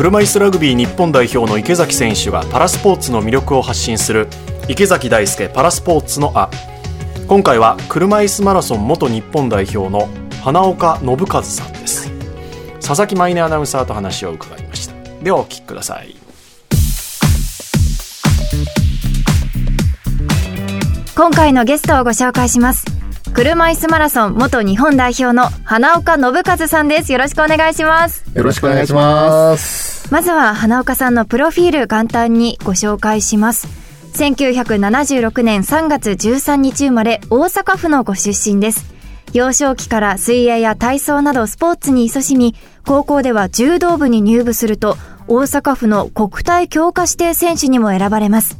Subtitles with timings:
[0.00, 4.28] 車椅子ラグビー日本代表の池崎選手がパラスポーツの魅力を発信する
[4.66, 6.48] 池崎大輔パラスポーツのあ
[7.28, 10.08] 今回は車椅子マラソン元日本代表の
[10.42, 12.10] 花岡信和さんです。
[12.76, 14.94] 佐々木舞音アナウンサーと話を伺いました。
[15.22, 16.16] ではお聞きください。
[21.14, 22.89] 今回のゲストをご紹介します。
[23.40, 27.10] 車椅子マラソン元日本代表の花岡信和さんです。
[27.10, 28.22] よろしくお願いします。
[28.34, 30.12] よろしくお願いします。
[30.12, 33.66] まずは花岡さんのプロフィール簡単にご紹介します。
[34.12, 38.92] 1976年3月13日生まれ大阪府のご出身です。
[39.32, 44.98] 幼少期から水泳や体操などスポーツに勤しみ高校では柔道部に入部すると
[45.28, 48.59] 大阪府の国体強化指定選手にも選ばれます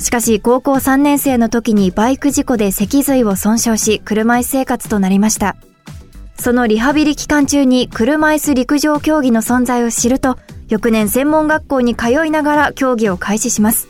[0.00, 5.56] しかし高校3年生の時にバイク事故で脊髄を損傷し車椅子生活となりました。
[6.38, 13.88] そのリハビリ期間中に車椅子陸上競技の存在を知ると翌年専門学校に通いながら競技を開始します。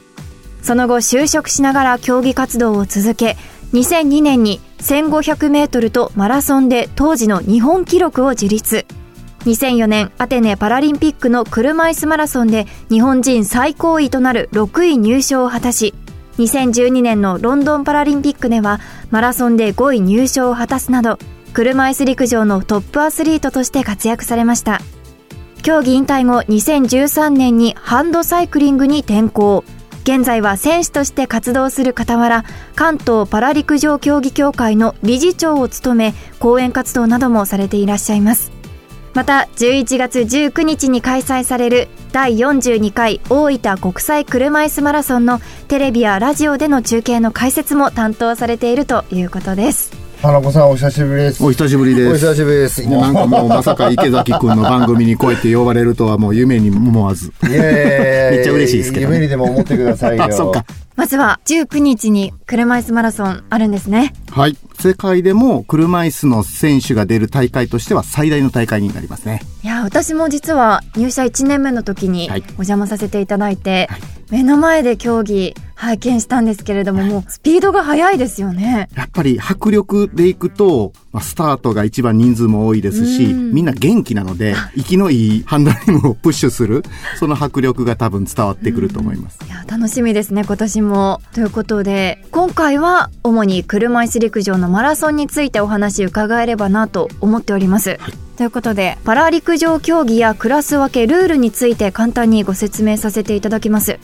[0.62, 3.36] その後就職しながら競技活動を続け
[3.72, 8.84] 2002年に1500メートルとマラソンで当時の日本記録を樹立。
[9.40, 15.94] 2004年アテネパラリンピックの車椅子マラソンで日本人最高位となる6位入賞を果たし
[16.38, 21.18] 2012年のロンドンパラリンピックではマラソンで5位入賞を果たすなど
[21.52, 24.80] 車椅子陸上のトップアスリートとして活躍されました。
[25.62, 29.64] 競技引退後2013年にハンドサイクリングに転向。
[30.04, 32.44] 現在は選手として活動する傍ら
[32.74, 38.59] 関東パラ陸上競技協会の理事長を務め講演活動などもされていらっしゃいます。
[39.14, 49.99] また11月19日に開催される第42回大分国際車いすマラソンのテレビやラジオでの中継の解説も担当されているということです。
[50.22, 51.42] 花子さんお久しぶりです。
[51.42, 52.10] お久しぶりです。
[52.26, 52.86] お久しぶりです。
[52.86, 57.32] もうなんかもうまさか池崎くんの番組にこうやって呼ばれるとはもう夢に思わず。
[57.40, 60.24] めっちゃ嬉しいですけどね夢にでも思ってくださいよ。
[60.24, 60.66] あ、そっか。
[60.94, 64.58] まずは19日に車椅子マラソンあるんですねはい。
[64.78, 69.40] 世界でも車椅子の選手が出る大会としては最大の大会になりますね。
[69.64, 78.90] いや私も実は入社1年目の時にはいお邪魔させていただいて、はい目の前で競技拝見したんですけれども、もうスピードが速いですよね。
[78.94, 83.52] やっぱり迫力でいくと、まあ、スタートが一番人数も多いですし、うん。
[83.52, 86.82] みんな元気なので、息のいいハンドリングをプッシュする、
[87.18, 89.38] その迫力が多分伝わってくると思います。
[89.46, 91.22] いや楽しみですね今年も。
[91.32, 97.98] ということで今回は主に車椅子陸上のマラソンについてお話伺えればなと思っております、
[98.36, 103.98] ということでパラ陸上競技やクラス分けルールについて簡単にご説明させていただきます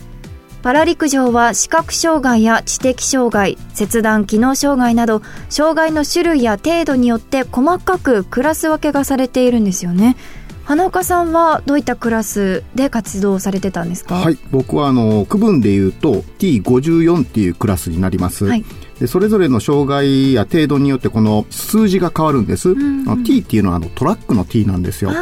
[0.66, 10.16] パラ陸上は視覚障害や知的障害、切断機能障害など障害の種類や程度によって細かくクラス分けがされているんですよね。
[10.64, 14.16] 花岡さんはどういったクラスで活動されてたんですか？
[14.16, 14.38] はい。
[14.50, 18.46] 僕はあの、区分で言うと T54 っていうクラスになります。
[18.46, 18.64] はい
[18.98, 22.74] でそれぞれの障害や程度によってこの数字が変わるんです。
[22.74, 25.12] んあの T っていうのはあのトラックの T なんですよ。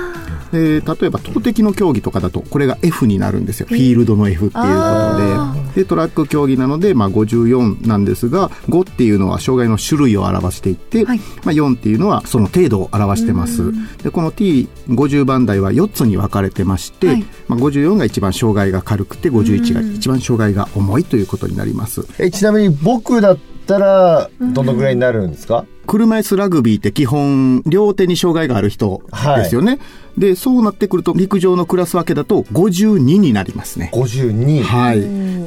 [0.55, 3.67] で例えば投擲の競技とかだとこれが F になるんですよ。
[3.69, 5.83] フィールドの F っていうあことで。
[5.83, 13.73] でトラック競技なので、まあ、54なんですが5っていうのは障害の種類を表していて、はいまあ、4っていうのはその程度を表してます。
[14.03, 22.07] でこの T50 番台は4つに分かれてまして、はいまあ、54が一番障害が軽くて51が一番障害が重いということになります。
[22.19, 25.65] えちなみに僕だったらどのぐらいになるんですか？
[25.87, 29.03] 車椅子ラグビーって基本両手に障害がある人
[29.37, 29.79] ですよね。
[30.17, 33.91] でそうなってくると陸上のクラス分けだと52になりますね。
[33.93, 34.63] 52。
[34.63, 35.01] はい。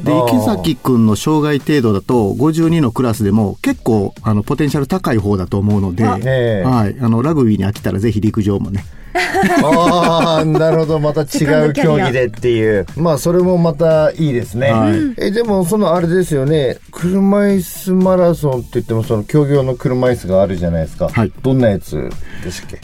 [0.03, 6.17] で、池崎くんの障害程度だと、52のクラスでも結構、あの、ポテンシャル高い方だと思うので、は
[6.87, 6.95] い。
[6.99, 8.85] あの、ラグビーに飽きたらぜひ陸上もね。
[9.63, 10.99] ああ、なるほど。
[10.99, 12.85] また違う競技でっていう。
[12.95, 14.71] まあ、それもまたいいですね。
[14.71, 16.77] はいえ、でも、そのあれですよね。
[16.91, 21.09] 車椅子マラソンって言っても、その競技用の車椅子があるじゃないですか。
[21.09, 22.09] はいどんなやつ
[22.43, 22.79] でしたっけ？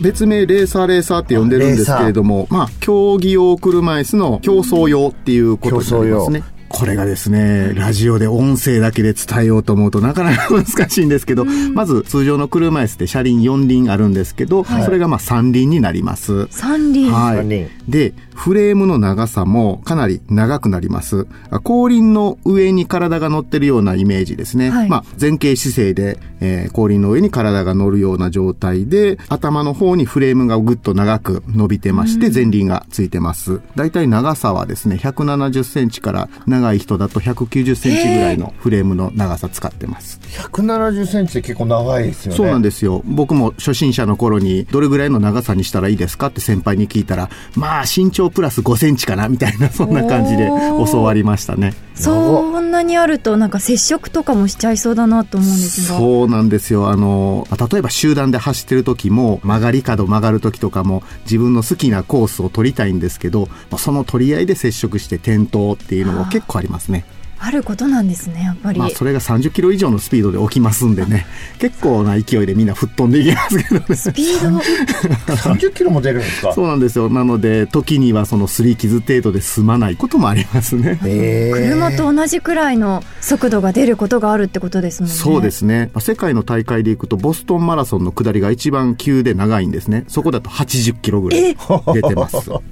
[0.00, 6.44] 別名レーサーレーサーって呼んでるんですけれども、まあ、競技用車椅子の競争用っていうことになりますね。
[6.68, 16.46] これがですね、ラジオで音声だけで伝えようと思うとなかなか難しいんですけど、まず通常の車椅子って車輪4輪あるんですけど、それがまあ3輪になります。
[16.50, 17.68] 三輪、はい。
[17.88, 21.26] で、フレームの長さもかなり長くなります。
[21.50, 24.70] あ後輪の上に体が乗ってるようなイメージですね。
[24.70, 33.60] はいまあ、前傾姿勢で、えー後輪の上に体が乗るような状態で、頭の方にフレームがぐっと長く伸びてまして、前輪がついてます。
[33.74, 40.20] だいたい長さはですね、170センチから長い人だと190センチぐらいのフレームの長さ使ってます。
[40.52, 42.36] 170センチって結構長いですよね。
[42.36, 43.02] そうなんですよ。
[43.04, 50.50] 僕も初心者の頃にどれぐらいの長さにしたらいいですかって先輩に聞いたら、まあ身長プラス5センチかなみたいなそんな感じで
[50.92, 51.74] 教わりましたね。
[51.94, 56.90] そんなにあるとなんか接触とかもしちゃいそうだなと思うんですがそうなんですよ。
[56.90, 67.04] あの、例えば集団で走ってる時も曲がり角曲がる時とかも自分の好きなコースを取りたいんですけど、その取り合いで接触して転倒っていうのも結構ありますね。
[67.40, 71.26] あることなんですねやっぱり、まあそれが30キロ以上のスピードで起きますんでね、
[71.58, 73.96] 結構な勢いでみんな吹っ飛んでいきますけどね。
[73.96, 74.58] スピード
[75.34, 76.52] 30 キロも出るんですか？
[76.52, 77.08] そうなんですよ。
[77.08, 80.98] なので、時にはその擦り傷程度で済まないこともありますね。
[81.04, 85.90] えー車と同じくらいの速度が出ることがあるってことですもんねそうですね。
[85.94, 90.04] まあ世界の大会で行くと、ボストンマラソンの下りが一番急で長いんですね。
[90.08, 91.56] そこだと80キロぐらい
[91.94, 92.36] 出てます。
[92.50, 92.62] はい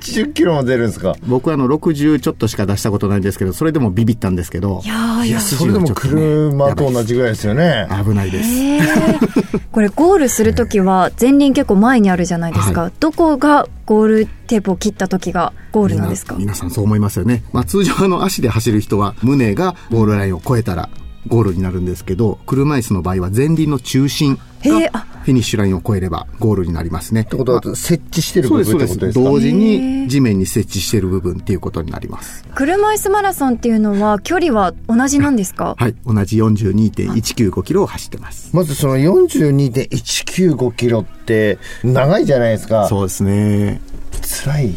[0.00, 1.14] 80キロも出るんですか？
[1.26, 7.86] 僕はあの60ちょっとしか出したことないんですけど、それでもビビったんですけどい、やーいやそれでも車と同じぐらいですよね。
[8.04, 8.48] 危ないです。
[9.70, 16.34] これゴールするときは 前輪結構前にあるじゃないですか、はどこがゴールテープを切った時がゴールなんですか？
[16.38, 17.42] 皆さんそう思いますよね。
[17.52, 20.88] まあ通常あの足で走る人は胸がゴールラインを越えたら
[21.28, 24.40] ゴールになるんですけど、車椅子の場合は前輪の中心が
[25.22, 27.20] フィニッシュラインを越えればゴールになりますね。
[27.20, 28.64] ってことは、設置してる部。
[28.64, 29.24] 分ってことですか？
[29.24, 32.44] 同時に地面に設置している部分っていうことになります。
[32.54, 35.76] 車椅子マラソンっていうのは距離は同じなんですか？
[35.78, 35.94] はい。
[36.04, 38.54] 同じ42.195キロを走ってます。
[38.54, 42.88] まずその42.195キロって長いじゃないですか。
[42.88, 43.80] そうですね。
[44.44, 44.74] 辛い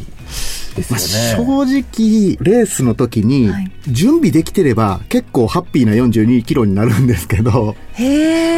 [0.76, 1.66] ですまあ、よね。
[1.66, 7.76] 正直、レースの時にはい、準備できてれば結構ハッピーな42キロになるんですけど、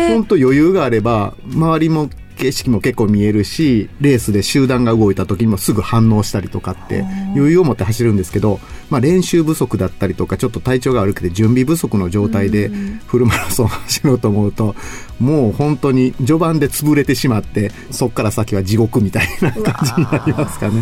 [0.09, 7.01] 本当余裕があれば、周りも景色も結構見えるし、レースで集団が動いた時にもすぐ反応したりとかって
[7.35, 12.69] 余裕を持って走るんですけど、まあ練習不足だったりとか、ちょっと体調が悪くて準備不足の状態で
[13.07, 14.75] フルマラソンを走ろうと思うと、
[15.19, 20.81] もう本当に序盤で潰れてしまって、そっから先は地獄みたいな感じになりますかね。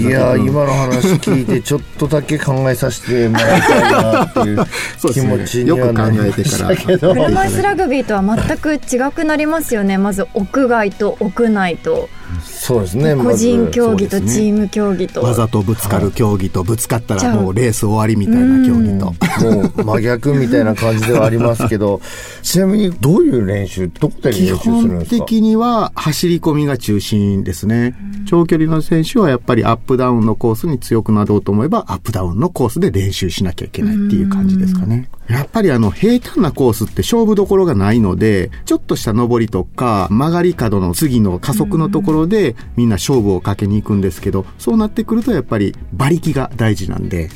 [0.00, 4.64] いやー今の話聞いてちょっとだけ考えさせてもらいたいなっていう
[5.12, 7.14] 気持ちにはなりましたけど。
[7.14, 9.98] 車椅子ラグビーとは全く違くなりますよね。
[9.98, 12.08] まず屋外と屋内と
[12.44, 13.16] そうですね。
[13.16, 19.06] 個人競技とチーム競技と、わざとぶつかる競技とぶつかったらもうレース終わりみたいな競技と。
[19.50, 22.00] もう真逆みたいな感じではありますけど、
[22.42, 25.24] ちなみにどういう練習、どこで練基習するん本ですか？
[25.26, 27.94] 的には走り込みが中心ですね。
[28.26, 35.08] 長距離の選手はやっぱりアップダウンのコースに強くなろうと思えばアップダウンのコースで練習しなきゃいけないっていう感じですかね。
[35.28, 47.28] やっぱりあの平坦なコースって勝負どころがないので、ちょっとした上りとか曲がり角の次の加速のところでみんな勝負をかけに行くんですけど、そうなってくるとやっぱり馬力が大事なんで、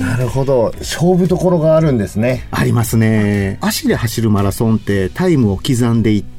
[0.00, 0.72] なるほど。
[0.78, 2.48] 勝負どころがあるんですね。
[2.50, 3.58] ありますね。
[3.60, 6.33] 足で走るマラソンってタイムを刻んでいって、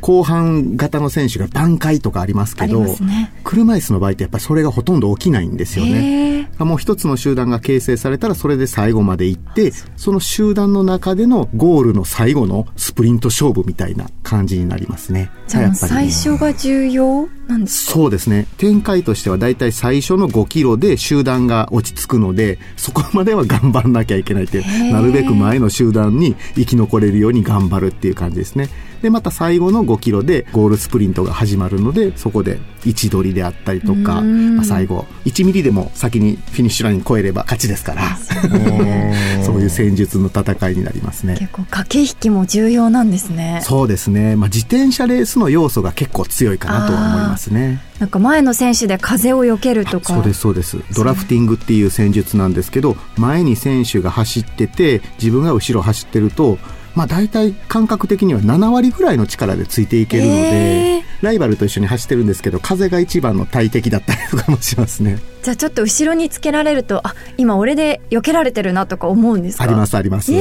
[0.00, 6.46] 後半型の選手が挽回とかありますけど、ね車椅子の場合ってやっぱりそれがほとんど起きないんですよね。
[6.60, 15.30] へもう一つの集団が形成されたらそれで最後まで行って、その集団の中でのゴールの最後のスプリント勝負みたいな感じになりますね。
[15.48, 17.92] じゃあ最初が重要なんですか？
[17.92, 18.46] そうですね。
[18.58, 28.68] 展開としてはだいたい最初の5キロで集団が落ち着くので、そこまでは頑張んなきゃいけないっていうなるべく前の集団に生き残れるように頑張るっていう感じですね。
[29.02, 34.56] で、また最後の5キロでゴールスプリントが始まるので、そこで位置取りであったりとか、うん。
[34.56, 38.16] まあ、最後、1ミリでも先にフィニッシュライン越えれば勝ちですから、
[39.44, 41.36] そういう戦術の戦いになりますね。
[41.38, 43.60] 結構駆け引きも重要なんですね。
[43.64, 44.36] そうですね。
[44.36, 47.82] まあ、自転車レースの要素が結構強いかなとは思いますね。
[47.98, 50.14] なんか前の選手で風を避けるとか。
[50.14, 50.78] そうですそうです。
[50.94, 56.58] ドラフティングっていう戦術なんですけど前に選手が走ってて自分が後ろ走ってると
[56.94, 61.10] まあ大体感覚的には7割ぐらいの力でついていけるので、へー。
[61.22, 69.64] ライバルと一緒に走ってるんですけど風が一番の大敵だったりとかもしますねじゃあちょっと後ろにつけられるとあ今俺で避けられてるなとか思うんですか？
[69.64, 70.38] ありますあります、だ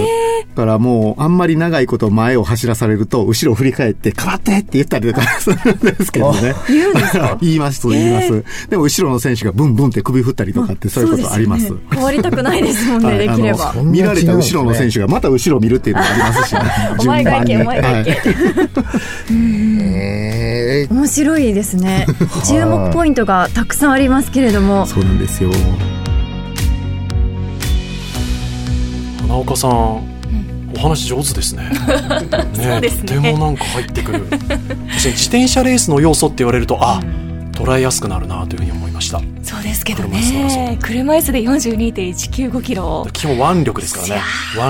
[0.55, 6.53] からもうあんまり長いこと前を走らされると後ろを振り返って変わってって言ったりとかするんですけどね。
[6.67, 7.37] 言うんですか？
[7.41, 11.67] 言います言います、でも後ろの選手がブンブンって首振ったりとかってそういうことあります。
[11.67, 11.95] そうですよね。
[11.95, 13.73] 変わりたくないですもんね、はいできれば。
[13.83, 16.61] 見られた後ろの選手がまた後ろを見るっていうのもありますし、ね、
[16.99, 18.17] お前が行けお前が行け、
[19.31, 22.05] えー、面白いですね。
[22.47, 24.85] 注目ポイントがたくさんありますけれども。
[24.85, 25.51] そうなんですよ。
[29.21, 31.69] 花岡さん、お話上手ですね。
[32.57, 34.27] ねとてもなんか入ってくる。
[34.95, 37.01] 自転車レースの要素って言われると、あ、
[37.53, 39.21] 捉えやすくなるなというふうに思いました。
[39.43, 40.77] そうですけどね。
[40.81, 43.07] 車椅子で42.195キロ。
[43.13, 44.21] 基本腕力ですからね。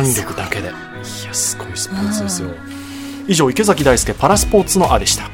[0.03, 0.69] 腕力だけで。
[0.69, 2.49] いやすごいスポーツですよ。
[3.29, 5.29] 以上池崎大輔パラスポーツのあでした